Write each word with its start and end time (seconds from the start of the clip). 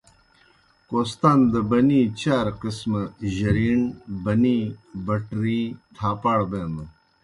کوستان 0.89 1.39
دہ 1.51 1.61
بَنِی 1.69 2.01
چار 2.19 2.47
قِسمہ 2.59 3.01
جرِیݨ، 3.35 3.79
بَنِی، 4.23 4.57
بٹرِیں، 5.05 5.67
تھاپاڑ 5.95 6.39
بینَن۔ 6.49 6.87